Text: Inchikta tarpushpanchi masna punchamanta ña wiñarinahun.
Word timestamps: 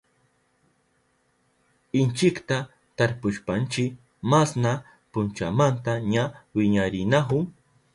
Inchikta 1.99 2.57
tarpushpanchi 2.97 3.85
masna 4.31 4.71
punchamanta 5.11 5.91
ña 6.13 6.23
wiñarinahun. 6.55 7.43